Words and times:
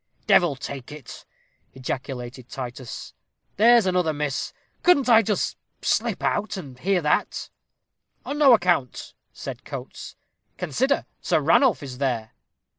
"Devil 0.25 0.55
take 0.55 0.91
it," 0.91 1.25
ejaculated 1.75 2.49
Titus, 2.49 3.13
"there's 3.57 3.85
another 3.85 4.13
miss! 4.13 4.51
Couldn't 4.81 5.07
I 5.07 5.21
just 5.21 5.57
slip 5.83 6.23
out, 6.23 6.57
and 6.57 6.79
hear 6.79 7.03
that?" 7.03 7.51
"On 8.25 8.39
no 8.39 8.55
account," 8.55 9.13
said 9.31 9.63
Coates. 9.63 10.15
"Consider, 10.57 11.05
Sir 11.21 11.39
Ranulph 11.39 11.83
is 11.83 11.99
there." 11.99 12.31